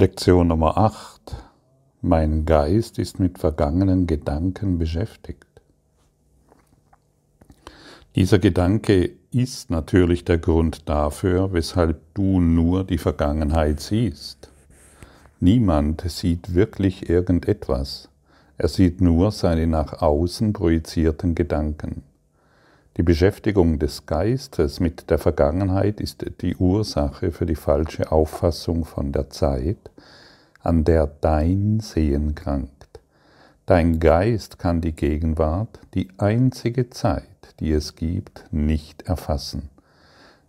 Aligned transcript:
Lektion 0.00 0.46
Nummer 0.46 0.78
8. 0.78 1.34
Mein 2.02 2.44
Geist 2.44 3.00
ist 3.00 3.18
mit 3.18 3.40
vergangenen 3.40 4.06
Gedanken 4.06 4.78
beschäftigt. 4.78 5.44
Dieser 8.14 8.38
Gedanke 8.38 9.10
ist 9.32 9.70
natürlich 9.70 10.24
der 10.24 10.38
Grund 10.38 10.88
dafür, 10.88 11.52
weshalb 11.52 12.14
du 12.14 12.38
nur 12.40 12.84
die 12.84 12.98
Vergangenheit 12.98 13.80
siehst. 13.80 14.52
Niemand 15.40 16.02
sieht 16.02 16.54
wirklich 16.54 17.10
irgendetwas. 17.10 18.08
Er 18.56 18.68
sieht 18.68 19.00
nur 19.00 19.32
seine 19.32 19.66
nach 19.66 20.00
außen 20.00 20.52
projizierten 20.52 21.34
Gedanken. 21.34 22.04
Die 22.98 23.04
Beschäftigung 23.04 23.78
des 23.78 24.06
Geistes 24.06 24.80
mit 24.80 25.08
der 25.08 25.18
Vergangenheit 25.18 26.00
ist 26.00 26.26
die 26.40 26.56
Ursache 26.56 27.30
für 27.30 27.46
die 27.46 27.54
falsche 27.54 28.10
Auffassung 28.10 28.84
von 28.84 29.12
der 29.12 29.30
Zeit, 29.30 29.78
an 30.64 30.82
der 30.82 31.06
dein 31.06 31.78
Sehen 31.78 32.34
krankt. 32.34 32.98
Dein 33.66 34.00
Geist 34.00 34.58
kann 34.58 34.80
die 34.80 34.96
Gegenwart, 34.96 35.78
die 35.94 36.08
einzige 36.18 36.90
Zeit, 36.90 37.54
die 37.60 37.70
es 37.70 37.94
gibt, 37.94 38.46
nicht 38.50 39.02
erfassen. 39.02 39.68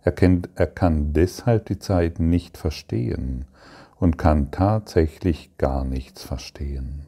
Er, 0.02 0.10
kennt, 0.10 0.48
er 0.56 0.66
kann 0.66 1.12
deshalb 1.12 1.66
die 1.66 1.78
Zeit 1.78 2.18
nicht 2.18 2.58
verstehen 2.58 3.44
und 4.00 4.18
kann 4.18 4.50
tatsächlich 4.50 5.56
gar 5.56 5.84
nichts 5.84 6.24
verstehen. 6.24 7.06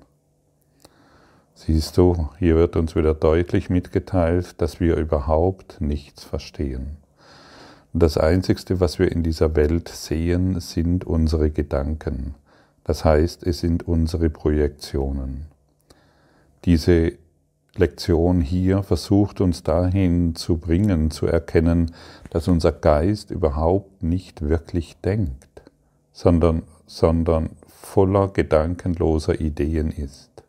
Siehst 1.64 1.96
du, 1.96 2.28
hier 2.40 2.56
wird 2.56 2.74
uns 2.74 2.96
wieder 2.96 3.14
deutlich 3.14 3.70
mitgeteilt, 3.70 4.60
dass 4.60 4.80
wir 4.80 4.96
überhaupt 4.96 5.80
nichts 5.80 6.24
verstehen. 6.24 6.96
Das 7.92 8.18
Einzigste, 8.18 8.80
was 8.80 8.98
wir 8.98 9.12
in 9.12 9.22
dieser 9.22 9.54
Welt 9.54 9.88
sehen, 9.88 10.58
sind 10.58 11.04
unsere 11.04 11.50
Gedanken. 11.50 12.34
Das 12.82 13.04
heißt, 13.04 13.46
es 13.46 13.60
sind 13.60 13.86
unsere 13.86 14.28
Projektionen. 14.28 15.46
Diese 16.64 17.12
Lektion 17.76 18.40
hier 18.40 18.82
versucht 18.82 19.40
uns 19.40 19.62
dahin 19.62 20.34
zu 20.34 20.56
bringen, 20.56 21.12
zu 21.12 21.28
erkennen, 21.28 21.92
dass 22.30 22.48
unser 22.48 22.72
Geist 22.72 23.30
überhaupt 23.30 24.02
nicht 24.02 24.42
wirklich 24.42 24.96
denkt, 25.04 25.62
sondern, 26.12 26.64
sondern 26.86 27.50
voller 27.68 28.26
gedankenloser 28.26 29.40
Ideen 29.40 29.92
ist. 29.92 30.41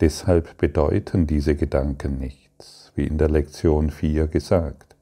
Deshalb 0.00 0.58
bedeuten 0.58 1.26
diese 1.26 1.54
Gedanken 1.54 2.18
nichts, 2.18 2.92
wie 2.94 3.06
in 3.06 3.18
der 3.18 3.30
Lektion 3.30 3.90
4 3.90 4.26
gesagt. 4.26 4.96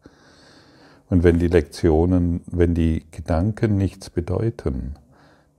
Und 1.08 1.24
wenn 1.24 1.38
die 1.38 1.48
Lektionen, 1.48 2.42
wenn 2.46 2.74
die 2.74 3.06
Gedanken 3.10 3.76
nichts 3.76 4.10
bedeuten, 4.10 4.96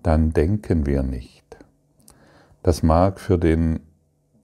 dann 0.02 0.34
denken 0.34 0.86
wir 0.86 1.04
nicht. 1.04 1.44
Das 2.61 2.84
mag 2.84 3.20
für 3.20 3.38
den 3.38 3.80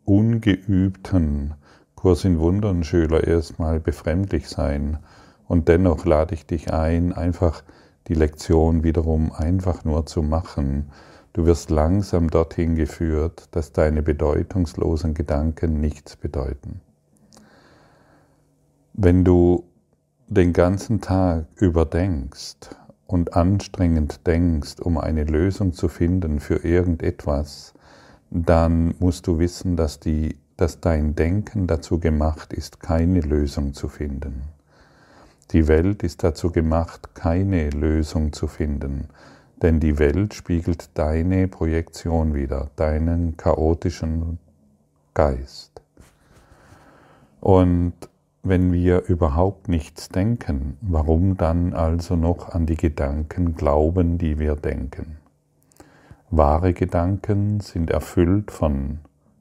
ungeübten 0.05 1.53
Kurs 1.95 2.25
in 2.25 2.39
Wundern 2.39 2.83
Schüler 2.83 3.25
erstmal 3.25 3.79
befremdlich 3.79 4.47
sein, 4.47 4.99
und 5.47 5.67
dennoch 5.67 6.05
lade 6.05 6.35
ich 6.35 6.45
dich 6.45 6.71
ein, 6.71 7.11
einfach 7.11 7.63
die 8.07 8.13
Lektion 8.13 8.83
wiederum 8.83 9.31
einfach 9.31 9.83
nur 9.83 10.05
zu 10.05 10.21
machen 10.21 10.91
Du 11.33 11.45
wirst 11.45 11.69
langsam 11.69 12.29
dorthin 12.29 12.75
geführt, 12.75 13.49
dass 13.51 13.71
deine 13.71 14.01
bedeutungslosen 14.01 15.13
Gedanken 15.13 15.79
nichts 15.79 16.15
bedeuten. 16.15 16.81
Wenn 18.93 19.23
du 19.23 19.63
den 20.27 20.53
ganzen 20.53 21.01
Tag 21.01 21.45
überdenkst 21.55 22.75
und 23.07 23.35
anstrengend 23.35 24.25
denkst, 24.27 24.79
um 24.81 24.97
eine 24.97 25.23
Lösung 25.23 25.73
zu 25.73 25.87
finden 25.87 26.39
für 26.39 26.63
irgendetwas, 26.65 27.73
dann 28.29 28.93
musst 28.99 29.27
du 29.27 29.39
wissen, 29.39 29.75
dass, 29.75 29.99
die, 29.99 30.37
dass 30.57 30.79
dein 30.79 31.15
Denken 31.15 31.67
dazu 31.67 31.99
gemacht 31.99 32.53
ist, 32.53 32.79
keine 32.79 33.21
Lösung 33.21 33.73
zu 33.73 33.87
finden. 33.87 34.43
Die 35.51 35.67
Welt 35.67 36.03
ist 36.03 36.23
dazu 36.23 36.51
gemacht, 36.51 37.15
keine 37.15 37.71
Lösung 37.71 38.33
zu 38.33 38.47
finden, 38.47 39.07
denn 39.61 39.79
die 39.79 39.99
Welt 39.99 40.33
spiegelt 40.33 40.97
deine 40.97 41.47
Projektion 41.47 42.33
wider, 42.33 42.69
deinen 42.75 43.37
chaotischen 43.37 44.39
Geist. 45.13 45.81
Und 47.41 47.93
wenn 48.43 48.71
wir 48.71 49.03
überhaupt 49.07 49.67
nichts 49.67 50.09
denken, 50.09 50.77
warum 50.81 51.35
dann 51.37 51.73
also 51.73 52.15
noch 52.15 52.49
an 52.49 52.65
die 52.65 52.77
Gedanken 52.77 53.55
glauben, 53.55 54.17
die 54.17 54.39
wir 54.39 54.55
denken? 54.55 55.17
Wahre 56.31 56.73
Gedanken 56.73 57.59
sind 57.59 57.89
erfüllt 57.89 58.51
von 58.51 58.99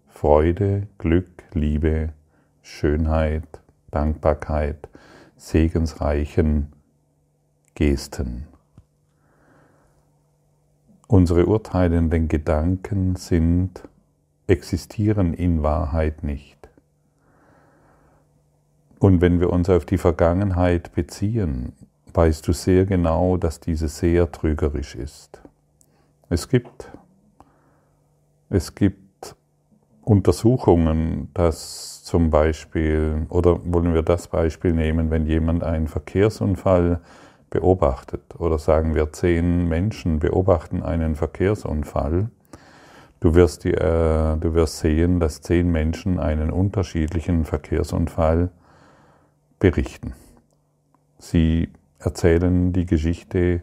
Freude, 0.08 0.88
Glück, 0.98 1.44
Liebe, 1.52 2.10
Schönheit, 2.62 3.46
Dankbarkeit, 3.90 4.88
segensreichen 5.36 6.72
Gesten. 7.74 8.46
Unsere 11.08 11.46
urteilenden 11.46 12.28
Gedanken 12.28 13.16
sind, 13.16 13.82
existieren 14.46 15.32
in 15.32 15.62
Wahrheit 15.62 16.22
nicht. 16.22 16.69
Und 18.98 19.22
wenn 19.22 19.41
wir 19.41 19.50
uns 19.50 19.70
auf 19.70 19.86
die 19.86 19.96
Vergangenheit 19.96 20.92
beziehen, 20.92 21.72
weißt 22.12 22.46
du 22.46 22.52
sehr 22.52 22.84
genau, 22.84 23.38
dass 23.38 23.58
diese 23.58 23.88
sehr 23.88 24.30
trügerisch 24.30 24.94
ist. 24.96 25.41
Es 26.28 26.48
gibt, 26.48 26.91
es 28.50 28.75
gibt 28.75 29.34
Untersuchungen, 30.02 31.30
dass 31.32 32.02
zum 32.04 32.30
Beispiel, 32.30 33.26
oder 33.30 33.60
wollen 33.64 33.94
wir 33.94 34.02
das 34.02 34.28
Beispiel 34.28 34.72
nehmen, 34.72 35.10
wenn 35.10 35.26
jemand 35.26 35.64
einen 35.64 35.88
Verkehrsunfall 35.88 37.00
beobachtet 37.50 38.22
oder 38.38 38.59
sagen 38.59 38.94
wir 38.94 39.12
zehn 39.12 39.69
Menschen 39.69 40.19
beobachten 40.19 40.82
einen 40.82 41.16
Verkehrsunfall, 41.16 42.31
du 43.20 43.34
wirst, 43.34 43.64
die, 43.64 43.75
äh, 43.75 44.36
du 44.36 44.54
wirst 44.54 44.78
sehen, 44.78 45.20
dass 45.20 45.41
zehn 45.41 45.70
Menschen 45.70 46.19
einen 46.19 46.50
unterschiedlichen 46.50 47.44
Verkehrsunfall 47.44 48.50
berichten. 49.58 50.14
Sie 51.19 51.69
erzählen 51.98 52.72
die 52.72 52.87
Geschichte 52.87 53.62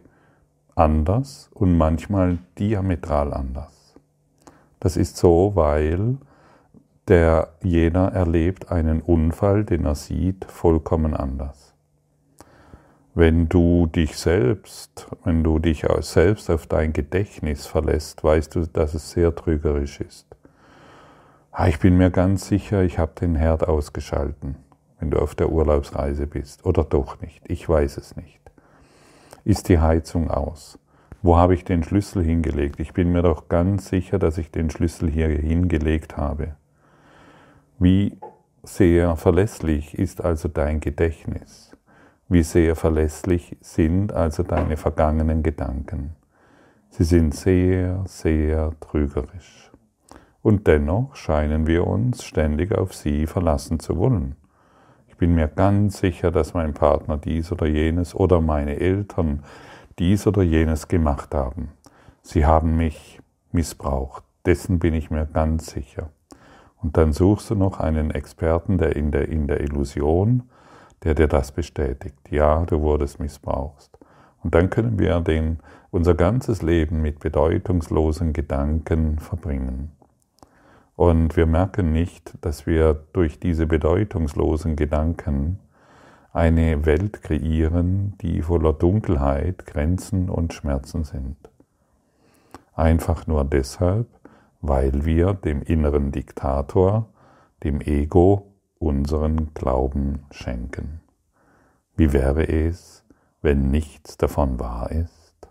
anders 0.76 1.50
und 1.54 1.78
manchmal 1.78 2.38
diametral 2.60 3.34
anders. 3.34 3.96
Das 4.80 4.98
ist 4.98 5.18
so, 5.18 5.54
weil 5.56 6.18
der 7.08 7.54
jener 7.62 8.12
erlebt 8.12 8.72
einen 8.72 9.02
Unfall, 9.02 9.64
den 9.64 9.86
er 9.86 9.96
sieht, 9.96 10.46
vollkommen 10.46 11.14
anders. 11.14 11.65
Wenn 13.18 13.48
du 13.48 13.88
dich 13.88 14.18
selbst, 14.18 15.08
wenn 15.24 15.42
du 15.42 15.58
dich 15.58 15.86
selbst 16.02 16.50
auf 16.50 16.68
dein 16.68 16.92
Gedächtnis 16.92 17.66
verlässt, 17.66 18.22
weißt 18.26 18.54
du, 18.56 18.66
dass 18.66 18.94
es 18.94 19.12
sehr 19.12 19.34
trügerisch 19.34 20.02
ist. 20.02 20.28
Ah, 21.54 21.70
ich 21.70 21.80
bin 21.80 21.96
mir 21.96 22.12
ganz 22.12 22.50
sicher, 22.50 22.84
ich 22.84 23.00
habe 23.00 23.14
den 23.18 23.36
Herd 23.36 23.66
ausgeschalten, 23.66 24.58
wenn 25.00 25.12
du 25.12 25.20
auf 25.20 25.34
der 25.34 25.50
Urlaubsreise 25.50 26.28
bist. 26.28 26.66
Oder 26.66 26.84
doch 26.84 27.22
nicht, 27.22 27.42
ich 27.50 27.70
weiß 27.70 27.96
es 27.96 28.18
nicht. 28.18 28.42
Ist 29.46 29.70
die 29.70 29.80
Heizung 29.80 30.30
aus? 30.30 30.78
Wo 31.22 31.38
habe 31.38 31.54
ich 31.54 31.64
den 31.64 31.84
Schlüssel 31.84 32.22
hingelegt? 32.22 32.82
Ich 32.82 32.92
bin 32.92 33.14
mir 33.14 33.22
doch 33.22 33.48
ganz 33.48 33.88
sicher, 33.88 34.20
dass 34.20 34.38
ich 34.38 34.52
den 34.52 34.70
Schlüssel 34.70 35.10
hier 35.10 35.30
hingelegt 35.30 36.18
habe. 36.18 36.58
Wie 37.80 38.18
sehr 38.64 39.16
verlässlich 39.16 39.98
ist 39.98 40.22
also 40.22 40.50
dein 40.50 40.82
Gedächtnis? 40.82 41.75
Wie 42.28 42.42
sehr 42.42 42.76
verlässlich 42.76 43.56
sind 43.62 44.12
also 44.12 44.42
deine 44.42 44.78
vergangenen 44.78 45.44
Gedanken. 45.44 46.16
Sie 46.90 47.04
sind 47.04 47.36
sehr, 47.36 48.04
sehr 48.08 48.72
trügerisch. 48.80 49.72
Und 50.42 50.66
dennoch 50.66 51.16
scheinen 51.16 51.68
wir 51.68 51.86
uns 51.86 52.24
ständig 52.24 52.72
auf 52.74 52.96
sie 52.96 53.28
verlassen 53.28 53.80
zu 53.80 53.98
wollen. 53.98 54.36
Ich 55.08 55.18
bin 55.18 55.36
mir 55.36 55.48
ganz 55.48 56.00
sicher, 56.00 56.32
dass 56.32 56.56
mein 56.56 56.74
Partner 56.74 57.18
dies 57.18 57.52
oder 57.52 57.68
jenes 57.68 58.16
oder 58.16 58.42
meine 58.42 58.80
Eltern 58.80 59.44
dies 60.00 60.26
oder 60.26 60.42
jenes 60.42 60.88
gemacht 60.88 61.36
haben. 61.36 61.70
Sie 62.24 62.46
haben 62.46 62.76
mich 62.76 63.20
missbraucht. 63.52 64.24
Dessen 64.46 64.80
bin 64.80 64.94
ich 64.96 65.12
mir 65.12 65.26
ganz 65.26 65.68
sicher. 65.68 66.10
Und 66.82 66.98
dann 66.98 67.14
suchst 67.14 67.52
du 67.52 67.56
noch 67.56 67.80
einen 67.80 68.10
Experten, 68.12 68.78
der 68.78 68.96
in 68.96 69.12
der, 69.12 69.30
in 69.30 69.48
der 69.48 69.62
Illusion 69.62 70.50
der 71.04 71.14
dir 71.14 71.28
das 71.28 71.52
bestätigt. 71.52 72.18
Ja, 72.32 72.66
du 72.66 72.82
wurdest 72.82 73.20
missbraucht. 73.20 73.92
Und 74.44 74.56
dann 74.56 74.70
können 74.70 75.00
wir 75.00 75.20
den, 75.22 75.60
unser 75.92 76.14
ganzes 76.14 76.62
Leben 76.62 77.02
mit 77.02 77.20
bedeutungslosen 77.20 78.34
Gedanken 78.34 79.20
verbringen. 79.20 79.92
Und 80.96 81.36
wir 81.36 81.46
merken 81.46 81.92
nicht, 81.92 82.34
dass 82.42 82.66
wir 82.66 82.94
durch 83.14 83.40
diese 83.40 83.68
bedeutungslosen 83.68 84.76
Gedanken 84.76 85.60
eine 86.32 86.86
Welt 86.86 87.22
kreieren, 87.22 88.14
die 88.22 88.42
voller 88.42 88.74
Dunkelheit, 88.74 89.66
Grenzen 89.66 90.30
und 90.30 90.54
Schmerzen 90.54 91.04
sind. 91.04 91.38
Einfach 92.74 93.26
nur 93.26 93.46
deshalb, 93.46 94.08
weil 94.62 95.06
wir 95.06 95.34
dem 95.34 95.62
inneren 95.62 96.12
Diktator, 96.12 97.08
dem 97.64 97.82
Ego, 97.82 98.52
unseren 98.86 99.52
Glauben 99.56 100.26
schenken. 100.30 101.02
Wie 101.96 102.14
wäre 102.14 102.48
es, 102.48 103.04
wenn 103.42 103.72
nichts 103.72 104.16
davon 104.18 104.60
wahr 104.60 104.92
ist? 104.92 105.48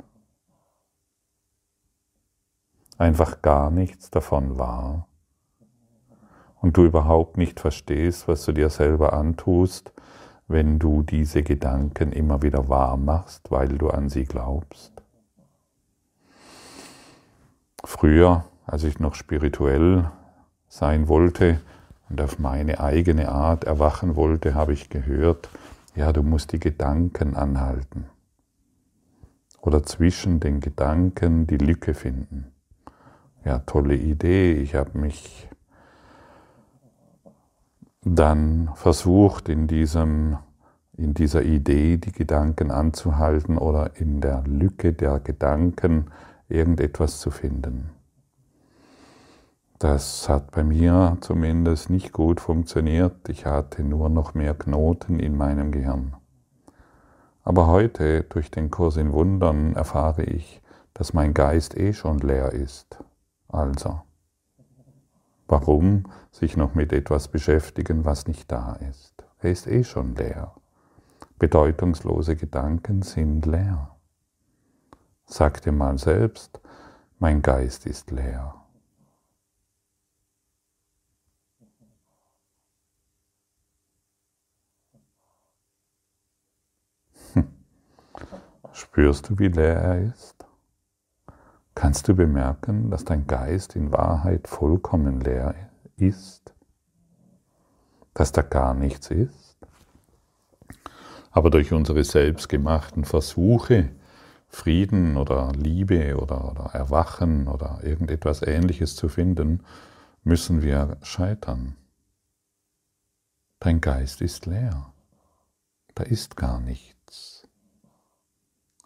Einfach 2.96 3.42
gar 3.42 3.70
nichts 3.70 4.10
davon 4.10 4.56
wahr. 4.56 5.08
Und 6.60 6.76
du 6.76 6.84
überhaupt 6.84 7.36
nicht 7.36 7.58
verstehst, 7.58 8.28
was 8.28 8.44
du 8.44 8.52
dir 8.52 8.70
selber 8.70 9.12
antust, 9.12 9.92
wenn 10.46 10.78
du 10.78 11.02
diese 11.02 11.42
Gedanken 11.42 12.12
immer 12.12 12.42
wieder 12.42 12.68
wahr 12.68 12.96
machst, 12.96 13.50
weil 13.50 13.68
du 13.78 13.90
an 13.90 14.08
sie 14.08 14.24
glaubst. 14.24 14.92
Früher, 17.84 18.44
als 18.64 18.84
ich 18.84 19.00
noch 19.00 19.16
spirituell 19.16 20.10
sein 20.68 21.08
wollte 21.08 21.60
und 22.14 22.20
auf 22.20 22.38
meine 22.38 22.78
eigene 22.78 23.28
Art 23.28 23.64
erwachen 23.64 24.14
wollte, 24.14 24.54
habe 24.54 24.72
ich 24.72 24.88
gehört, 24.88 25.48
ja, 25.96 26.12
du 26.12 26.22
musst 26.22 26.52
die 26.52 26.60
Gedanken 26.60 27.34
anhalten 27.34 28.06
oder 29.60 29.82
zwischen 29.82 30.38
den 30.38 30.60
Gedanken 30.60 31.48
die 31.48 31.56
Lücke 31.56 31.92
finden. 31.92 32.52
Ja, 33.44 33.58
tolle 33.58 33.96
Idee. 33.96 34.52
Ich 34.52 34.76
habe 34.76 34.96
mich 34.96 35.48
dann 38.02 38.70
versucht, 38.76 39.48
in, 39.48 39.66
diesem, 39.66 40.38
in 40.96 41.14
dieser 41.14 41.42
Idee 41.42 41.96
die 41.96 42.12
Gedanken 42.12 42.70
anzuhalten 42.70 43.58
oder 43.58 43.90
in 43.96 44.20
der 44.20 44.44
Lücke 44.46 44.92
der 44.92 45.18
Gedanken 45.18 46.12
irgendetwas 46.48 47.18
zu 47.18 47.32
finden. 47.32 47.90
Das 49.84 50.30
hat 50.30 50.50
bei 50.52 50.64
mir 50.64 51.18
zumindest 51.20 51.90
nicht 51.90 52.14
gut 52.14 52.40
funktioniert. 52.40 53.28
Ich 53.28 53.44
hatte 53.44 53.84
nur 53.84 54.08
noch 54.08 54.32
mehr 54.32 54.54
Knoten 54.54 55.20
in 55.20 55.36
meinem 55.36 55.72
Gehirn. 55.72 56.16
Aber 57.42 57.66
heute, 57.66 58.22
durch 58.22 58.50
den 58.50 58.70
Kurs 58.70 58.96
in 58.96 59.12
Wundern, 59.12 59.76
erfahre 59.76 60.22
ich, 60.22 60.62
dass 60.94 61.12
mein 61.12 61.34
Geist 61.34 61.76
eh 61.76 61.92
schon 61.92 62.18
leer 62.20 62.52
ist. 62.52 63.04
Also, 63.46 64.00
warum 65.48 66.04
sich 66.30 66.56
noch 66.56 66.74
mit 66.74 66.90
etwas 66.94 67.28
beschäftigen, 67.28 68.06
was 68.06 68.26
nicht 68.26 68.50
da 68.50 68.76
ist? 68.90 69.12
Er 69.40 69.50
ist 69.50 69.66
eh 69.66 69.84
schon 69.84 70.14
leer. 70.14 70.54
Bedeutungslose 71.38 72.36
Gedanken 72.36 73.02
sind 73.02 73.44
leer. 73.44 73.90
Sag 75.26 75.60
dir 75.60 75.72
mal 75.72 75.98
selbst, 75.98 76.58
mein 77.18 77.42
Geist 77.42 77.84
ist 77.84 78.10
leer. 78.10 78.63
Spürst 88.74 89.30
du, 89.30 89.38
wie 89.38 89.46
leer 89.46 89.76
er 89.76 90.02
ist? 90.02 90.34
Kannst 91.76 92.08
du 92.08 92.14
bemerken, 92.16 92.90
dass 92.90 93.04
dein 93.04 93.28
Geist 93.28 93.76
in 93.76 93.92
Wahrheit 93.92 94.48
vollkommen 94.48 95.20
leer 95.20 95.54
ist? 95.96 96.52
Dass 98.14 98.32
da 98.32 98.42
gar 98.42 98.74
nichts 98.74 99.12
ist? 99.12 99.56
Aber 101.30 101.50
durch 101.50 101.72
unsere 101.72 102.02
selbstgemachten 102.02 103.04
Versuche, 103.04 103.90
Frieden 104.48 105.16
oder 105.18 105.52
Liebe 105.52 106.16
oder, 106.16 106.50
oder 106.50 106.74
Erwachen 106.74 107.46
oder 107.46 107.78
irgendetwas 107.84 108.42
Ähnliches 108.42 108.96
zu 108.96 109.08
finden, 109.08 109.62
müssen 110.24 110.62
wir 110.62 110.96
scheitern. 111.02 111.76
Dein 113.60 113.80
Geist 113.80 114.20
ist 114.20 114.46
leer. 114.46 114.92
Da 115.94 116.02
ist 116.02 116.36
gar 116.36 116.58
nichts 116.58 116.93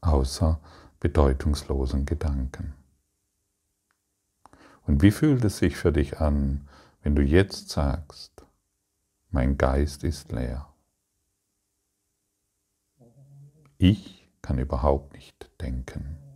außer 0.00 0.60
bedeutungslosen 1.00 2.06
Gedanken. 2.06 2.74
Und 4.86 5.02
wie 5.02 5.10
fühlt 5.10 5.44
es 5.44 5.58
sich 5.58 5.76
für 5.76 5.92
dich 5.92 6.20
an, 6.20 6.68
wenn 7.02 7.14
du 7.14 7.22
jetzt 7.22 7.68
sagst, 7.68 8.44
mein 9.30 9.58
Geist 9.58 10.02
ist 10.04 10.32
leer? 10.32 10.66
Ich 13.76 14.28
kann 14.42 14.58
überhaupt 14.58 15.12
nicht 15.12 15.50
denken. 15.60 16.27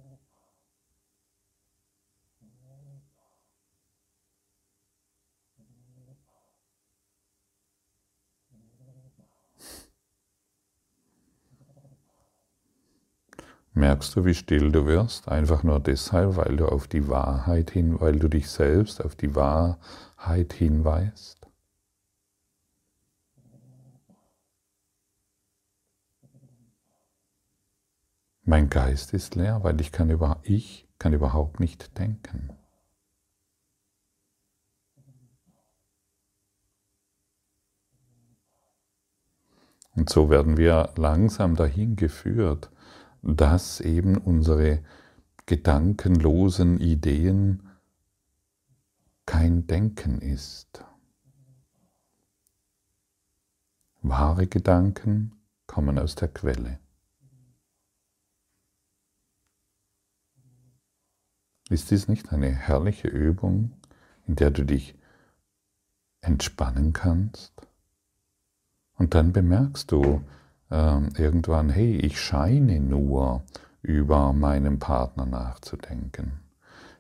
Merkst 13.75 14.15
du, 14.17 14.25
wie 14.27 14.35
still 14.35 14.71
du 14.71 14.85
wirst? 14.87 15.29
Einfach 15.29 15.63
nur 15.63 15.81
deshalb, 15.81 16.37
weil 16.37 16.57
du 16.57 16.67
auf 16.67 16.89
die 16.89 17.09
Wahrheit 17.09 17.71
hin, 17.71 17.99
weil 18.01 18.19
du 18.19 18.29
dich 18.29 18.51
selbst 18.51 19.03
auf 19.03 19.17
die 19.17 19.35
Wahrheit 19.35 20.53
hinweist? 20.53 21.47
Mein 28.45 28.69
Geist 28.69 29.15
ist 29.15 29.37
leer, 29.37 29.61
weil 29.63 29.81
ich 29.81 29.91
kann, 29.93 30.11
über, 30.11 30.41
ich 30.43 30.87
kann 30.99 31.15
überhaupt 31.15 31.59
nicht 31.59 31.97
denken. 31.99 32.51
Und 39.95 40.11
so 40.11 40.29
werden 40.29 40.57
wir 40.57 40.91
langsam 40.97 41.55
dahin 41.55 41.97
geführt, 41.97 42.71
dass 43.23 43.81
eben 43.81 44.17
unsere 44.19 44.83
gedankenlosen 45.47 46.79
Ideen 46.81 47.69
kein 49.27 49.67
Denken 49.67 50.21
ist. 50.21 50.85
Wahre 54.03 54.49
Gedanken 54.49 55.33
kommen 55.67 55.99
aus 55.99 56.17
der 56.17 56.29
Quelle. 56.29 56.81
Ist 61.71 61.91
dies 61.91 62.09
nicht 62.09 62.33
eine 62.33 62.51
herrliche 62.51 63.09
Übung, 63.09 63.73
in 64.27 64.37
der 64.37 64.51
du 64.51 64.65
dich 64.65 64.95
entspannen 66.21 66.93
kannst? 66.93 67.53
Und 68.97 69.15
dann 69.15 69.33
bemerkst 69.33 69.91
du, 69.91 70.23
ähm, 70.73 71.11
irgendwann, 71.19 71.69
hey, 71.69 71.97
ich 71.97 72.19
scheine 72.21 72.81
nur 72.81 73.45
über 73.83 74.33
meinen 74.33 74.79
Partner 74.79 75.27
nachzudenken. 75.27 76.41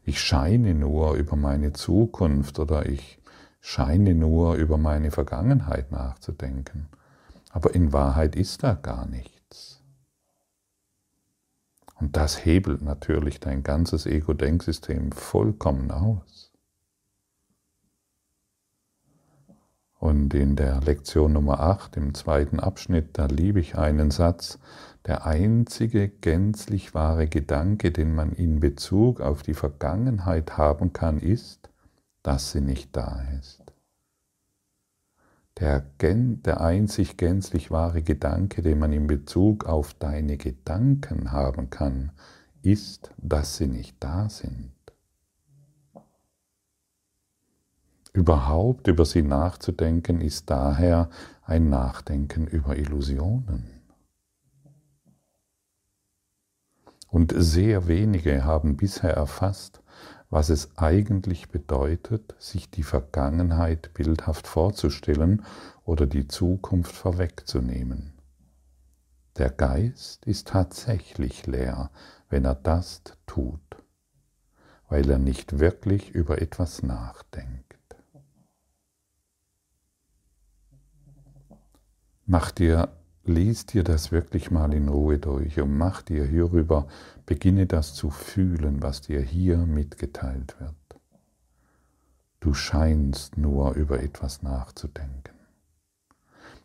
Ich 0.04 0.20
scheine 0.20 0.74
nur 0.74 1.14
über 1.14 1.36
meine 1.36 1.72
Zukunft 1.72 2.58
oder 2.58 2.86
ich 2.86 3.18
scheine 3.60 4.14
nur 4.14 4.54
über 4.56 4.76
meine 4.76 5.10
Vergangenheit 5.10 5.90
nachzudenken. 5.90 6.88
Aber 7.50 7.74
in 7.74 7.92
Wahrheit 7.92 8.36
ist 8.36 8.62
da 8.62 8.74
gar 8.74 9.06
nichts. 9.06 9.80
Und 11.98 12.16
das 12.16 12.44
hebelt 12.44 12.82
natürlich 12.82 13.38
dein 13.40 13.62
ganzes 13.62 14.06
Ego-Denksystem 14.06 15.12
vollkommen 15.12 15.90
aus. 15.92 16.31
Und 20.02 20.34
in 20.34 20.56
der 20.56 20.80
Lektion 20.80 21.34
Nummer 21.34 21.60
8, 21.60 21.96
im 21.96 22.12
zweiten 22.12 22.58
Abschnitt, 22.58 23.10
da 23.12 23.26
liebe 23.26 23.60
ich 23.60 23.78
einen 23.78 24.10
Satz, 24.10 24.58
der 25.06 25.26
einzige 25.26 26.08
gänzlich 26.08 26.92
wahre 26.92 27.28
Gedanke, 27.28 27.92
den 27.92 28.12
man 28.12 28.32
in 28.32 28.58
Bezug 28.58 29.20
auf 29.20 29.44
die 29.44 29.54
Vergangenheit 29.54 30.58
haben 30.58 30.92
kann, 30.92 31.20
ist, 31.20 31.70
dass 32.24 32.50
sie 32.50 32.60
nicht 32.60 32.96
da 32.96 33.22
ist. 33.38 33.62
Der, 35.60 35.86
der 36.00 36.60
einzig 36.60 37.16
gänzlich 37.16 37.70
wahre 37.70 38.02
Gedanke, 38.02 38.60
den 38.60 38.80
man 38.80 38.92
in 38.92 39.06
Bezug 39.06 39.66
auf 39.66 39.94
deine 39.94 40.36
Gedanken 40.36 41.30
haben 41.30 41.70
kann, 41.70 42.10
ist, 42.62 43.12
dass 43.18 43.56
sie 43.56 43.68
nicht 43.68 43.98
da 44.00 44.28
sind. 44.28 44.72
Überhaupt 48.12 48.88
über 48.88 49.04
sie 49.04 49.22
nachzudenken, 49.22 50.20
ist 50.20 50.50
daher 50.50 51.08
ein 51.44 51.70
Nachdenken 51.70 52.46
über 52.46 52.76
Illusionen. 52.76 53.82
Und 57.08 57.34
sehr 57.36 57.88
wenige 57.88 58.44
haben 58.44 58.76
bisher 58.76 59.14
erfasst, 59.14 59.82
was 60.30 60.48
es 60.48 60.78
eigentlich 60.78 61.50
bedeutet, 61.50 62.34
sich 62.38 62.70
die 62.70 62.82
Vergangenheit 62.82 63.92
bildhaft 63.92 64.46
vorzustellen 64.46 65.44
oder 65.84 66.06
die 66.06 66.26
Zukunft 66.26 66.94
vorwegzunehmen. 66.94 68.14
Der 69.36 69.50
Geist 69.50 70.24
ist 70.24 70.48
tatsächlich 70.48 71.46
leer, 71.46 71.90
wenn 72.28 72.44
er 72.44 72.54
das 72.54 73.02
tut 73.26 73.60
weil 74.92 75.08
er 75.08 75.18
nicht 75.18 75.58
wirklich 75.58 76.10
über 76.10 76.42
etwas 76.42 76.82
nachdenkt. 76.82 77.71
Mach 82.26 82.50
dir, 82.50 82.88
lies 83.24 83.66
dir 83.66 83.84
das 83.84 84.12
wirklich 84.12 84.50
mal 84.50 84.72
in 84.74 84.88
Ruhe 84.88 85.18
durch 85.18 85.60
und 85.60 85.76
mach 85.76 86.02
dir 86.02 86.24
hierüber, 86.24 86.86
beginne 87.26 87.66
das 87.66 87.94
zu 87.94 88.10
fühlen, 88.10 88.82
was 88.82 89.00
dir 89.00 89.20
hier 89.20 89.58
mitgeteilt 89.58 90.56
wird. 90.60 90.74
Du 92.40 92.54
scheinst 92.54 93.36
nur 93.36 93.74
über 93.74 94.02
etwas 94.02 94.42
nachzudenken. 94.42 95.34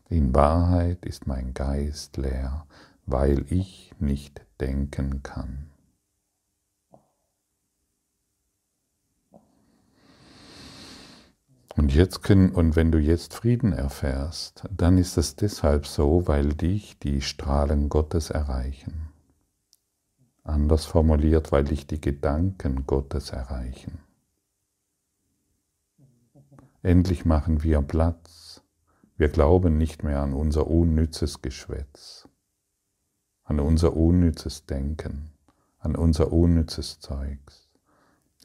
In 0.10 0.34
Wahrheit 0.34 1.06
ist 1.06 1.28
mein 1.28 1.54
Geist 1.54 2.18
leer, 2.18 2.66
weil 3.06 3.46
ich 3.50 3.94
nicht 4.00 4.46
denken 4.60 5.22
kann. 5.22 5.70
Und 11.78 11.94
jetzt 11.94 12.24
können, 12.24 12.50
und 12.50 12.76
wenn 12.76 12.92
du 12.92 12.98
jetzt 12.98 13.36
Frieden 13.36 13.72
erfährst, 13.72 14.64
dann 14.76 14.98
ist 14.98 15.16
es 15.16 15.36
deshalb 15.36 15.86
so, 15.86 16.28
weil 16.28 16.50
dich 16.50 16.98
die 16.98 17.22
Strahlen 17.22 17.88
Gottes 17.88 18.32
erreichen. 18.32 19.10
Anders 20.44 20.86
formuliert, 20.86 21.52
weil 21.52 21.66
dich 21.66 21.86
die 21.86 22.02
Gedanken 22.02 22.88
Gottes 22.88 23.30
erreichen. 23.30 24.00
Endlich 26.82 27.26
machen 27.26 27.62
wir 27.62 27.84
Platz. 27.84 28.64
Wir 29.16 29.30
glauben 29.30 29.78
nicht 29.78 30.04
mehr 30.04 30.22
an 30.22 30.34
unser 30.34 30.68
unnützes 30.68 31.44
Geschwätz, 31.44 32.28
an 33.44 33.60
unser 33.60 33.96
unnützes 33.96 34.66
Denken, 34.66 35.32
an 35.78 35.96
unser 35.96 36.32
unnützes 36.32 37.00
Zeugs. 37.00 37.70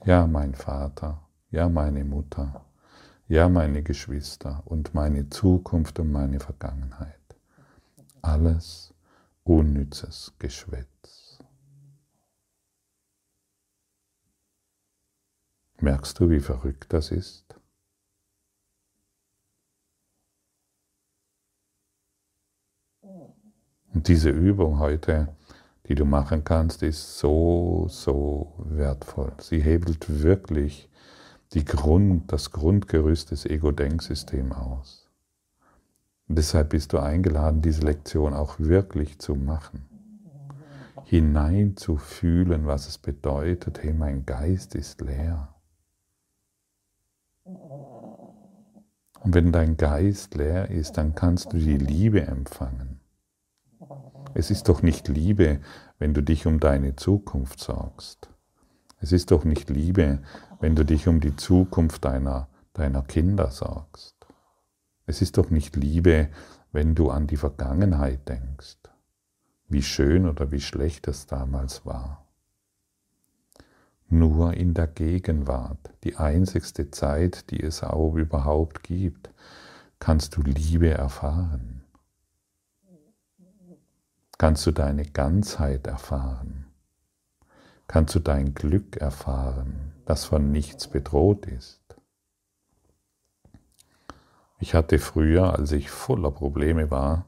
Ja, 0.04 0.26
mein 0.26 0.54
Vater, 0.54 1.22
ja, 1.50 1.68
meine 1.68 2.04
Mutter, 2.04 2.66
ja, 3.32 3.48
meine 3.48 3.82
Geschwister 3.82 4.62
und 4.66 4.92
meine 4.92 5.30
Zukunft 5.30 5.98
und 5.98 6.12
meine 6.12 6.38
Vergangenheit. 6.38 7.16
Alles 8.20 8.92
unnützes 9.42 10.34
Geschwätz. 10.38 11.38
Merkst 15.80 16.20
du, 16.20 16.28
wie 16.28 16.40
verrückt 16.40 16.92
das 16.92 17.10
ist? 17.10 17.58
Und 23.00 24.08
diese 24.08 24.28
Übung 24.28 24.78
heute, 24.78 25.34
die 25.88 25.94
du 25.94 26.04
machen 26.04 26.44
kannst, 26.44 26.82
ist 26.82 27.18
so, 27.18 27.86
so 27.88 28.52
wertvoll. 28.58 29.32
Sie 29.38 29.62
hebelt 29.62 30.22
wirklich 30.22 30.90
die 31.54 31.64
Grund, 31.64 32.32
das 32.32 32.50
Grundgerüst 32.50 33.30
des 33.30 33.44
Ego-Denksystems 33.46 34.54
aus. 34.54 35.08
Und 36.28 36.38
deshalb 36.38 36.70
bist 36.70 36.92
du 36.92 36.98
eingeladen, 36.98 37.60
diese 37.60 37.82
Lektion 37.82 38.32
auch 38.32 38.58
wirklich 38.58 39.18
zu 39.18 39.34
machen. 39.34 39.84
Hineinzufühlen, 41.04 42.66
was 42.66 42.88
es 42.88 42.96
bedeutet, 42.96 43.82
hey, 43.82 43.92
mein 43.92 44.24
Geist 44.24 44.74
ist 44.74 45.02
leer. 45.02 45.48
Und 47.44 49.34
wenn 49.34 49.52
dein 49.52 49.76
Geist 49.76 50.34
leer 50.34 50.70
ist, 50.70 50.96
dann 50.96 51.14
kannst 51.14 51.52
du 51.52 51.58
die 51.58 51.76
Liebe 51.76 52.22
empfangen. 52.22 53.00
Es 54.34 54.50
ist 54.50 54.68
doch 54.68 54.82
nicht 54.82 55.08
Liebe, 55.08 55.60
wenn 55.98 56.14
du 56.14 56.22
dich 56.22 56.46
um 56.46 56.60
deine 56.60 56.96
Zukunft 56.96 57.60
sorgst. 57.60 58.30
Es 59.00 59.12
ist 59.12 59.30
doch 59.32 59.44
nicht 59.44 59.68
Liebe, 59.68 60.20
wenn 60.62 60.74
du 60.74 60.84
dich 60.84 61.08
um 61.08 61.20
die 61.20 61.36
Zukunft 61.36 62.06
deiner, 62.06 62.48
deiner 62.72 63.02
Kinder 63.02 63.50
sorgst. 63.50 64.14
Es 65.04 65.20
ist 65.20 65.36
doch 65.36 65.50
nicht 65.50 65.76
Liebe, 65.76 66.28
wenn 66.72 66.94
du 66.94 67.10
an 67.10 67.26
die 67.26 67.36
Vergangenheit 67.36 68.26
denkst, 68.26 68.78
wie 69.68 69.82
schön 69.82 70.26
oder 70.26 70.50
wie 70.50 70.60
schlecht 70.60 71.06
es 71.08 71.26
damals 71.26 71.84
war. 71.84 72.24
Nur 74.08 74.54
in 74.54 74.72
der 74.72 74.86
Gegenwart, 74.86 75.90
die 76.04 76.16
einzigste 76.16 76.90
Zeit, 76.90 77.50
die 77.50 77.62
es 77.62 77.82
auch 77.82 78.14
überhaupt 78.14 78.82
gibt, 78.82 79.28
kannst 79.98 80.36
du 80.36 80.42
Liebe 80.42 80.88
erfahren 80.88 81.82
kannst 84.42 84.66
du 84.66 84.72
deine 84.72 85.04
Ganzheit 85.04 85.86
erfahren, 85.86 86.66
kannst 87.86 88.16
du 88.16 88.18
dein 88.18 88.54
Glück 88.54 88.96
erfahren, 88.96 89.91
das 90.12 90.26
von 90.26 90.52
nichts 90.52 90.88
bedroht 90.88 91.46
ist. 91.46 91.80
Ich 94.58 94.74
hatte 94.74 94.98
früher, 94.98 95.58
als 95.58 95.72
ich 95.72 95.90
voller 95.90 96.30
Probleme 96.30 96.90
war, 96.90 97.24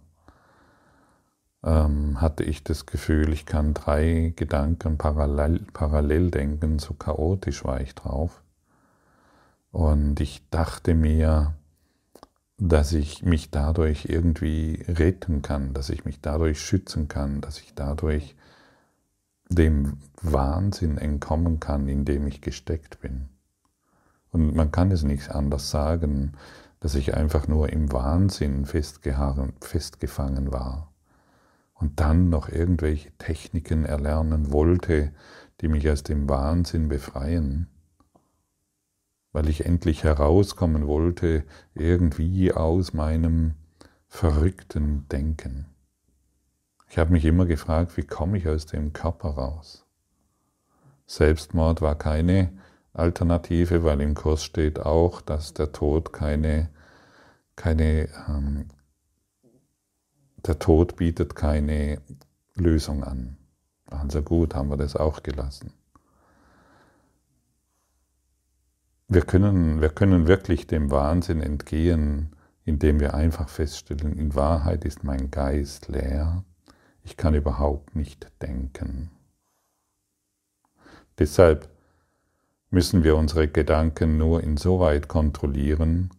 ähm, 1.64 2.20
hatte 2.20 2.44
ich 2.44 2.62
das 2.62 2.84
Gefühl, 2.84 3.32
ich 3.32 3.46
kann 3.46 3.72
drei 3.72 4.34
Gedanken 4.36 4.98
parallel, 4.98 5.60
parallel 5.72 6.30
denken, 6.30 6.78
so 6.78 6.92
chaotisch 6.92 7.64
war 7.64 7.80
ich 7.80 7.94
drauf. 7.94 8.42
Und 9.72 10.20
ich 10.20 10.46
dachte 10.50 10.94
mir, 10.94 11.54
dass 12.58 12.92
ich 12.92 13.22
mich 13.22 13.50
dadurch 13.50 14.04
irgendwie 14.10 14.84
retten 14.88 15.40
kann, 15.40 15.72
dass 15.72 15.88
ich 15.88 16.04
mich 16.04 16.20
dadurch 16.20 16.60
schützen 16.60 17.08
kann, 17.08 17.40
dass 17.40 17.60
ich 17.60 17.72
dadurch 17.74 18.36
dem 19.48 19.98
Wahnsinn 20.22 20.98
entkommen 20.98 21.60
kann, 21.60 21.88
in 21.88 22.04
dem 22.04 22.26
ich 22.26 22.40
gesteckt 22.40 23.00
bin. 23.00 23.28
Und 24.30 24.54
man 24.54 24.70
kann 24.70 24.90
es 24.90 25.04
nicht 25.04 25.30
anders 25.30 25.70
sagen, 25.70 26.32
dass 26.80 26.94
ich 26.94 27.14
einfach 27.14 27.46
nur 27.46 27.70
im 27.70 27.92
Wahnsinn 27.92 28.66
festgefangen 28.66 30.52
war 30.52 30.92
und 31.74 32.00
dann 32.00 32.28
noch 32.28 32.48
irgendwelche 32.48 33.10
Techniken 33.18 33.84
erlernen 33.84 34.52
wollte, 34.52 35.12
die 35.60 35.68
mich 35.68 35.88
aus 35.88 36.02
dem 36.02 36.28
Wahnsinn 36.28 36.88
befreien 36.88 37.68
weil 39.34 39.48
ich 39.48 39.66
endlich 39.66 40.04
herauskommen 40.04 40.86
wollte, 40.86 41.42
irgendwie 41.74 42.52
aus 42.52 42.94
meinem 42.94 43.54
verrückten 44.06 45.06
Denken. 45.08 45.66
Ich 46.94 46.98
habe 47.00 47.10
mich 47.10 47.24
immer 47.24 47.44
gefragt, 47.44 47.96
wie 47.96 48.04
komme 48.04 48.38
ich 48.38 48.46
aus 48.46 48.66
dem 48.66 48.92
Körper 48.92 49.30
raus? 49.30 49.84
Selbstmord 51.08 51.82
war 51.82 51.98
keine 51.98 52.52
Alternative, 52.92 53.82
weil 53.82 54.00
im 54.00 54.14
Kurs 54.14 54.44
steht 54.44 54.78
auch, 54.78 55.20
dass 55.20 55.54
der 55.54 55.72
Tod 55.72 56.12
keine, 56.12 56.70
keine 57.56 58.08
ähm, 58.28 58.68
der 60.46 60.60
Tod 60.60 60.94
bietet 60.94 61.34
keine 61.34 62.00
Lösung 62.54 63.02
an. 63.02 63.38
Also 63.86 64.22
gut, 64.22 64.54
haben 64.54 64.70
wir 64.70 64.76
das 64.76 64.94
auch 64.94 65.24
gelassen. 65.24 65.72
Wir 69.08 69.22
können, 69.22 69.80
wir 69.80 69.90
können 69.90 70.28
wirklich 70.28 70.68
dem 70.68 70.92
Wahnsinn 70.92 71.40
entgehen, 71.40 72.36
indem 72.64 73.00
wir 73.00 73.14
einfach 73.14 73.48
feststellen, 73.48 74.16
in 74.16 74.36
Wahrheit 74.36 74.84
ist 74.84 75.02
mein 75.02 75.32
Geist 75.32 75.88
leer, 75.88 76.44
ich 77.04 77.16
kann 77.16 77.34
überhaupt 77.34 77.94
nicht 77.94 78.30
denken. 78.40 79.10
Deshalb 81.18 81.68
müssen 82.70 83.04
wir 83.04 83.16
unsere 83.16 83.46
Gedanken 83.46 84.16
nur 84.18 84.42
insoweit 84.42 85.06
kontrollieren, 85.06 86.10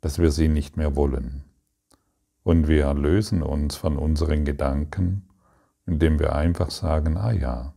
dass 0.00 0.18
wir 0.18 0.30
sie 0.30 0.48
nicht 0.48 0.76
mehr 0.76 0.96
wollen. 0.96 1.44
Und 2.42 2.68
wir 2.68 2.92
lösen 2.94 3.42
uns 3.42 3.76
von 3.76 3.96
unseren 3.96 4.44
Gedanken, 4.44 5.28
indem 5.86 6.18
wir 6.18 6.34
einfach 6.34 6.70
sagen, 6.70 7.16
ah 7.16 7.32
ja, 7.32 7.72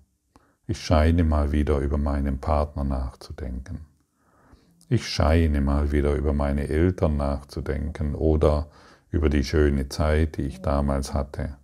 ich 0.67 0.79
scheine 0.79 1.23
mal 1.23 1.51
wieder 1.51 1.77
über 1.79 1.97
meinen 1.97 2.39
Partner 2.39 2.83
nachzudenken. 2.83 3.85
Ich 4.89 5.07
scheine 5.07 5.61
mal 5.61 5.91
wieder 5.91 6.15
über 6.15 6.33
meine 6.33 6.67
Eltern 6.67 7.17
nachzudenken 7.17 8.15
oder 8.15 8.69
über 9.09 9.29
die 9.29 9.43
schöne 9.43 9.89
Zeit, 9.89 10.37
die 10.37 10.43
ich 10.43 10.61
damals 10.61 11.13
hatte 11.13 11.57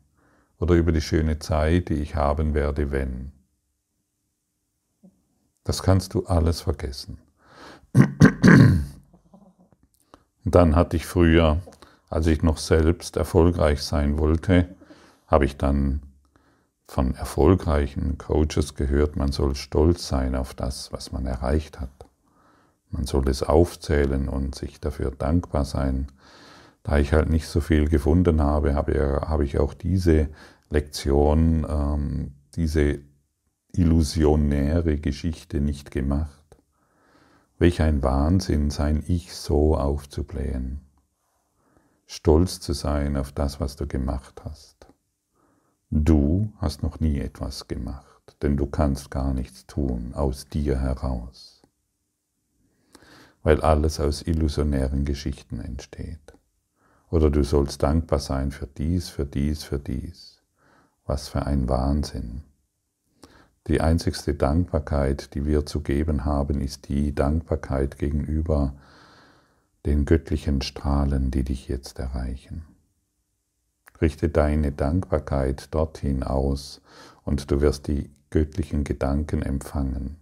oder 0.60 0.76
über 0.76 0.92
die 0.92 1.02
schöne 1.02 1.40
Zeit, 1.40 1.90
die 1.90 1.96
ich 1.96 2.16
haben 2.16 2.54
werde, 2.54 2.92
wenn. 2.92 3.32
Das 5.64 5.84
kannst 5.84 6.14
du 6.14 6.26
alles 6.26 6.62
vergessen. 6.62 7.20
Dann 10.46 10.76
hatte 10.76 10.96
ich 10.96 11.06
früher, 11.06 11.62
als 12.10 12.28
ich 12.28 12.42
noch 12.42 12.58
selbst 12.58 13.18
erfolgreich 13.18 13.84
sein 13.84 14.18
wollte, 14.18 14.76
habe 15.28 15.46
ich 15.46 15.58
dann 15.58 16.02
von 16.88 17.16
erfolgreichen 17.16 18.18
Coaches 18.18 18.76
gehört, 18.76 19.18
man 19.18 19.34
soll 19.34 19.56
stolz 19.56 20.08
sein 20.08 20.36
auf 20.36 20.54
das, 20.54 20.94
was 20.94 21.12
man 21.12 21.26
erreicht 21.26 21.82
hat. 21.82 21.90
Man 22.90 23.06
soll 23.06 23.28
es 23.28 23.44
aufzählen 23.44 24.30
und 24.30 24.56
sich 24.56 24.80
dafür 24.80 25.12
dankbar 25.12 25.66
sein. 25.66 26.08
Da 26.88 27.00
ich 27.00 27.12
halt 27.12 27.30
nicht 27.30 27.48
so 27.48 27.60
viel 27.60 27.90
gefunden 27.90 28.42
habe, 28.42 28.74
habe, 28.74 29.44
ich 29.44 29.60
auch 29.60 29.74
diese 29.74 30.30
Lektion, 30.70 31.68
ähm, 31.70 32.32
diese 32.56 33.00
illusionäre 33.74 34.96
Geschichte 34.96 35.60
nicht 35.60 35.92
gemacht. 35.92 36.58
Welch 37.60 37.82
ein 37.82 38.04
Wahnsinn, 38.04 38.70
sein 38.70 39.04
Ich 39.06 39.34
so 39.34 39.76
aufzublähen. 39.76 40.80
Stolz 42.06 42.62
zu 42.62 42.72
sein 42.72 43.18
auf 43.18 43.34
das, 43.34 43.60
was 43.60 43.76
du 43.76 43.86
gemacht 43.86 44.44
hast. 44.46 44.88
Du 45.90 46.54
hast 46.56 46.84
noch 46.84 47.02
nie 47.02 47.20
etwas 47.20 47.68
gemacht, 47.68 48.38
denn 48.42 48.56
du 48.56 48.66
kannst 48.66 49.12
gar 49.12 49.34
nichts 49.34 49.68
tun 49.68 50.14
aus 50.14 50.48
dir 50.48 50.80
heraus, 50.80 51.64
weil 53.44 53.60
alles 53.60 54.00
aus 54.00 54.22
illusionären 54.22 55.04
Geschichten 55.04 55.60
entsteht. 55.60 56.37
Oder 57.10 57.30
du 57.30 57.44
sollst 57.44 57.84
dankbar 57.84 58.20
sein 58.20 58.52
für 58.52 58.68
dies, 58.68 59.10
für 59.10 59.26
dies, 59.26 59.64
für 59.64 59.80
dies. 59.80 60.42
Was 61.06 61.30
für 61.30 61.46
ein 61.46 61.70
Wahnsinn. 61.70 62.44
Die 63.68 63.82
einzigste 63.82 64.34
Dankbarkeit, 64.34 65.34
die 65.34 65.46
wir 65.46 65.66
zu 65.66 65.82
geben 65.82 66.26
haben, 66.26 66.62
ist 66.62 66.88
die 66.90 67.14
Dankbarkeit 67.14 67.98
gegenüber 67.98 68.74
den 69.86 70.06
göttlichen 70.06 70.62
Strahlen, 70.62 71.32
die 71.32 71.44
dich 71.44 71.68
jetzt 71.68 72.00
erreichen. 72.00 72.66
Richte 74.02 74.30
deine 74.30 74.72
Dankbarkeit 74.72 75.74
dorthin 75.74 76.24
aus 76.24 76.82
und 77.24 77.50
du 77.52 77.62
wirst 77.62 77.88
die 77.88 78.10
göttlichen 78.30 78.84
Gedanken 78.84 79.42
empfangen, 79.42 80.18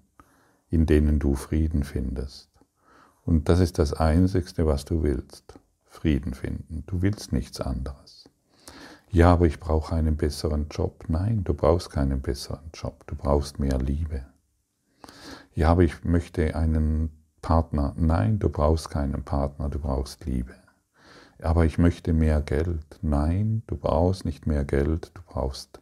in 0.70 0.86
denen 0.86 1.20
du 1.20 1.36
Frieden 1.36 1.84
findest. 1.84 2.50
Und 3.25 3.50
das 3.50 3.60
ist 3.60 3.80
das 3.80 3.94
Einzigste, 3.94 4.65
was 4.68 4.86
du 4.86 5.04
willst, 5.04 5.60
Frieden 5.96 6.34
finden. 6.34 6.84
Du 6.88 7.02
willst 7.02 7.32
nichts 7.32 7.62
anderes. 7.62 8.30
Ja, 9.10 9.32
aber 9.32 9.46
ich 9.46 9.60
brauche 9.60 9.96
einen 9.96 10.18
besseren 10.18 10.68
Job. 10.70 11.06
Nein, 11.08 11.44
du 11.46 11.54
brauchst 11.54 11.90
keinen 11.90 12.22
besseren 12.22 12.70
Job. 12.74 13.08
Du 13.08 13.16
brauchst 13.16 13.60
mehr 13.60 13.80
Liebe. 13.80 14.25
Ja, 15.54 15.72
aber 15.72 15.84
ich 15.84 16.04
möchte 16.04 16.56
einen 16.56 17.12
Partner. 17.42 17.94
Nein, 17.98 18.40
du 18.40 18.50
brauchst 18.50 18.90
keinen 18.90 19.24
Partner, 19.24 19.70
du 19.70 19.80
brauchst 19.80 20.25
Liebe. 20.25 20.54
Aber 21.42 21.64
ich 21.64 21.78
möchte 21.78 22.12
mehr 22.12 22.42
Geld. 22.42 23.00
Nein, 23.02 23.64
du 23.68 23.78
brauchst 23.78 24.25
nicht 24.25 24.48
mehr 24.48 24.66
Geld, 24.66 25.12
du 25.14 25.22
brauchst, 25.25 25.80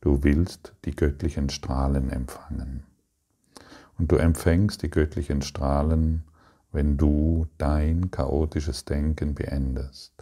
du 0.00 0.24
willst 0.24 0.74
die 0.84 0.96
göttlichen 0.96 1.50
Strahlen 1.50 2.10
empfangen. 2.10 2.82
Und 3.98 4.10
du 4.10 4.16
empfängst 4.16 4.82
die 4.82 4.90
göttlichen 4.90 5.42
Strahlen, 5.42 6.24
wenn 6.72 6.96
du 6.96 7.46
dein 7.58 8.10
chaotisches 8.10 8.84
Denken 8.84 9.34
beendest. 9.34 10.12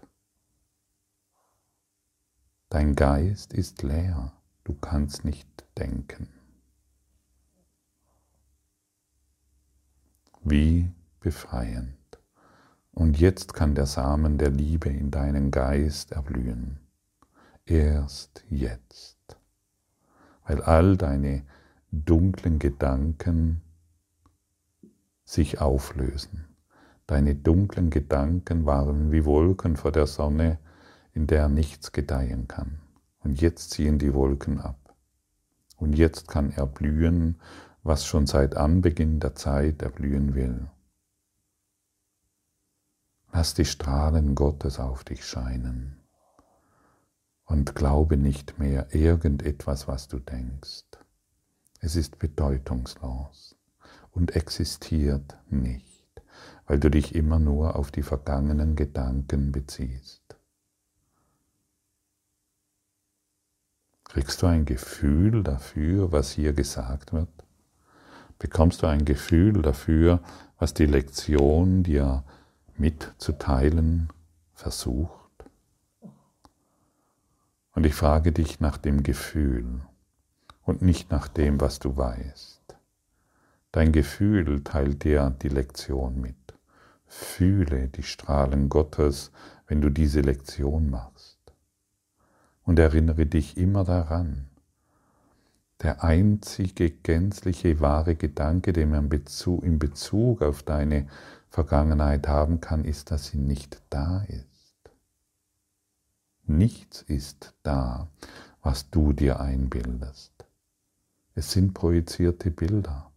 Dein 2.68 2.94
Geist 2.94 3.52
ist 3.52 3.82
leer, 3.82 4.32
du 4.64 4.74
kannst 4.74 5.24
nicht 5.24 5.48
denken. 5.78 6.28
Wie 10.42 10.90
befreiend. 11.20 11.96
Und 12.92 13.18
jetzt 13.18 13.54
kann 13.54 13.74
der 13.74 13.86
Samen 13.86 14.36
der 14.36 14.50
Liebe 14.50 14.88
in 14.88 15.10
deinen 15.10 15.50
Geist 15.50 16.12
erblühen. 16.12 16.80
Erst 17.64 18.44
jetzt. 18.48 19.38
Weil 20.44 20.62
all 20.62 20.96
deine 20.96 21.44
dunklen 21.92 22.58
Gedanken 22.58 23.62
sich 25.30 25.60
auflösen. 25.60 26.46
Deine 27.06 27.36
dunklen 27.36 27.90
Gedanken 27.90 28.66
waren 28.66 29.12
wie 29.12 29.24
Wolken 29.24 29.76
vor 29.76 29.92
der 29.92 30.08
Sonne, 30.08 30.58
in 31.12 31.28
der 31.28 31.48
nichts 31.48 31.92
gedeihen 31.92 32.48
kann. 32.48 32.80
Und 33.20 33.40
jetzt 33.40 33.70
ziehen 33.70 33.98
die 33.98 34.12
Wolken 34.12 34.60
ab. 34.60 34.96
Und 35.76 35.92
jetzt 35.96 36.26
kann 36.26 36.50
erblühen, 36.50 37.40
was 37.84 38.06
schon 38.06 38.26
seit 38.26 38.56
Anbeginn 38.56 39.20
der 39.20 39.36
Zeit 39.36 39.82
erblühen 39.82 40.34
will. 40.34 40.68
Lass 43.32 43.54
die 43.54 43.64
Strahlen 43.64 44.34
Gottes 44.34 44.80
auf 44.80 45.04
dich 45.04 45.24
scheinen 45.24 46.00
und 47.44 47.76
glaube 47.76 48.16
nicht 48.16 48.58
mehr 48.58 48.92
irgendetwas, 48.92 49.86
was 49.86 50.08
du 50.08 50.18
denkst. 50.18 50.86
Es 51.78 51.94
ist 51.94 52.18
bedeutungslos 52.18 53.59
und 54.12 54.36
existiert 54.36 55.36
nicht, 55.48 56.08
weil 56.66 56.78
du 56.78 56.90
dich 56.90 57.14
immer 57.14 57.38
nur 57.38 57.76
auf 57.76 57.90
die 57.90 58.02
vergangenen 58.02 58.76
Gedanken 58.76 59.52
beziehst. 59.52 60.20
Kriegst 64.04 64.42
du 64.42 64.46
ein 64.46 64.64
Gefühl 64.64 65.44
dafür, 65.44 66.10
was 66.10 66.32
hier 66.32 66.52
gesagt 66.52 67.12
wird? 67.12 67.28
Bekommst 68.40 68.82
du 68.82 68.88
ein 68.88 69.04
Gefühl 69.04 69.62
dafür, 69.62 70.20
was 70.58 70.74
die 70.74 70.86
Lektion 70.86 71.84
dir 71.84 72.24
mitzuteilen 72.76 74.08
versucht? 74.52 75.20
Und 77.72 77.86
ich 77.86 77.94
frage 77.94 78.32
dich 78.32 78.58
nach 78.58 78.78
dem 78.78 79.04
Gefühl 79.04 79.80
und 80.64 80.82
nicht 80.82 81.10
nach 81.10 81.28
dem, 81.28 81.60
was 81.60 81.78
du 81.78 81.96
weißt. 81.96 82.59
Dein 83.72 83.92
Gefühl 83.92 84.64
teilt 84.64 85.04
dir 85.04 85.34
die 85.42 85.48
Lektion 85.48 86.20
mit. 86.20 86.36
Fühle 87.06 87.88
die 87.88 88.02
Strahlen 88.02 88.68
Gottes, 88.68 89.30
wenn 89.66 89.80
du 89.80 89.90
diese 89.90 90.20
Lektion 90.20 90.90
machst 90.90 91.38
und 92.64 92.78
erinnere 92.78 93.26
dich 93.26 93.56
immer 93.56 93.84
daran, 93.84 94.46
der 95.82 96.04
einzige 96.04 96.90
gänzliche 96.90 97.80
wahre 97.80 98.14
Gedanke, 98.14 98.72
den 98.72 98.90
man 98.90 99.10
in 99.62 99.78
Bezug 99.78 100.42
auf 100.42 100.62
deine 100.62 101.08
Vergangenheit 101.48 102.28
haben 102.28 102.60
kann, 102.60 102.84
ist, 102.84 103.10
dass 103.10 103.26
sie 103.26 103.38
nicht 103.38 103.82
da 103.90 104.22
ist. 104.28 104.46
Nichts 106.44 107.02
ist 107.02 107.54
da, 107.62 108.08
was 108.62 108.90
du 108.90 109.12
dir 109.12 109.40
einbildest. 109.40 110.32
Es 111.34 111.52
sind 111.52 111.74
projizierte 111.74 112.50
Bilder. 112.50 113.09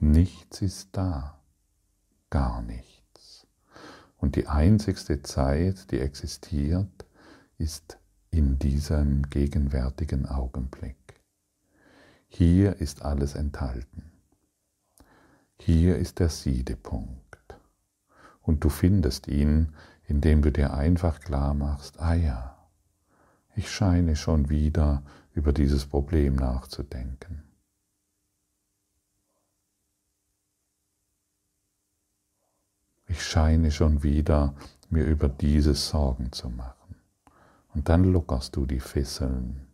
Nichts 0.00 0.62
ist 0.62 0.90
da, 0.92 1.40
gar 2.30 2.62
nicht. 2.62 3.04
Und 4.16 4.36
die 4.36 4.46
einzigste 4.46 5.22
Zeit, 5.22 5.90
die 5.90 5.98
existiert, 6.00 7.06
ist 7.56 7.98
in 8.30 8.58
diesem 8.58 9.22
gegenwärtigen 9.28 10.26
Augenblick. 10.26 11.20
Hier 12.28 12.76
ist 12.76 13.02
alles 13.02 13.34
enthalten. 13.34 14.12
Hier 15.56 15.96
ist 15.96 16.20
der 16.20 16.28
Siedepunkt. 16.28 17.56
Und 18.42 18.62
du 18.64 18.68
findest 18.68 19.26
ihn, 19.26 19.74
indem 20.04 20.42
du 20.42 20.52
dir 20.52 20.74
einfach 20.74 21.20
klar 21.20 21.54
machst, 21.54 21.98
ah 22.00 22.14
ja, 22.14 22.68
ich 23.56 23.70
scheine 23.70 24.14
schon 24.14 24.48
wieder 24.48 25.02
über 25.32 25.52
dieses 25.52 25.86
Problem 25.86 26.36
nachzudenken. 26.36 27.47
Ich 33.08 33.22
scheine 33.22 33.70
schon 33.70 34.02
wieder 34.02 34.54
mir 34.90 35.04
über 35.04 35.28
dieses 35.28 35.88
Sorgen 35.88 36.30
zu 36.32 36.48
machen. 36.50 36.96
Und 37.74 37.88
dann 37.88 38.04
lockerst 38.04 38.54
du 38.56 38.66
die 38.66 38.80
Fesseln, 38.80 39.66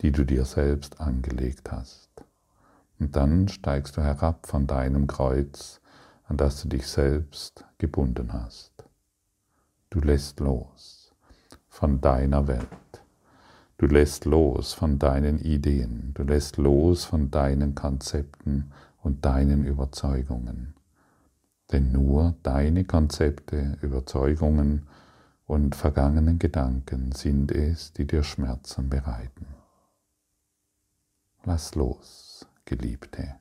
die 0.00 0.12
du 0.12 0.24
dir 0.24 0.44
selbst 0.44 1.00
angelegt 1.00 1.70
hast. 1.70 2.10
Und 2.98 3.16
dann 3.16 3.48
steigst 3.48 3.96
du 3.96 4.02
herab 4.02 4.46
von 4.46 4.66
deinem 4.66 5.06
Kreuz, 5.06 5.80
an 6.26 6.36
das 6.36 6.62
du 6.62 6.68
dich 6.68 6.86
selbst 6.86 7.64
gebunden 7.78 8.32
hast. 8.32 8.72
Du 9.90 10.00
lässt 10.00 10.40
los 10.40 11.12
von 11.68 12.00
deiner 12.00 12.48
Welt. 12.48 12.68
Du 13.76 13.86
lässt 13.86 14.24
los 14.24 14.72
von 14.72 14.98
deinen 14.98 15.38
Ideen. 15.38 16.12
Du 16.14 16.22
lässt 16.22 16.56
los 16.56 17.04
von 17.04 17.30
deinen 17.30 17.74
Konzepten 17.74 18.72
und 19.02 19.24
deinen 19.24 19.64
Überzeugungen. 19.64 20.74
Denn 21.74 21.90
nur 21.90 22.36
deine 22.44 22.84
Konzepte, 22.84 23.78
Überzeugungen 23.82 24.86
und 25.44 25.74
vergangenen 25.74 26.38
Gedanken 26.38 27.10
sind 27.10 27.50
es, 27.50 27.92
die 27.92 28.06
dir 28.06 28.22
Schmerzen 28.22 28.88
bereiten. 28.88 29.46
Lass 31.42 31.74
los, 31.74 32.46
Geliebte, 32.64 33.34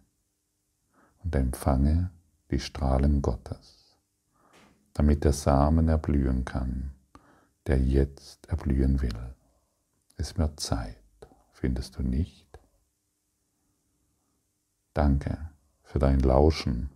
und 1.24 1.36
empfange 1.36 2.10
die 2.50 2.60
Strahlen 2.60 3.22
Gottes, 3.22 4.00
damit 4.96 5.26
der 5.26 5.34
Samen 5.34 5.88
erblühen 5.88 6.44
kann, 6.44 6.96
der 7.68 7.78
jetzt 7.78 8.50
erblühen 8.50 9.04
will. 9.04 9.36
Es 10.18 10.40
wird 10.40 10.60
Zeit, 10.60 10.98
findest 11.52 12.00
du 12.00 12.02
nicht? 12.02 12.60
Danke 14.96 15.38
für 15.84 16.00
dein 16.00 16.20
Lauschen 16.20 16.90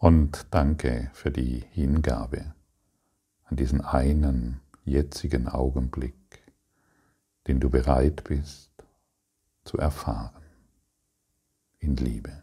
und 0.00 0.46
danke 0.50 1.10
für 1.12 1.30
die 1.30 1.62
Hingabe 1.72 2.54
an 3.44 3.56
diesen 3.56 3.82
einen 3.82 4.60
jetzigen 4.84 5.46
Augenblick, 5.46 6.14
den 7.46 7.60
du 7.60 7.68
bereit 7.68 8.24
bist 8.24 8.70
zu 9.62 9.76
erfahren 9.76 10.42
in 11.80 11.96
Liebe. 11.96 12.42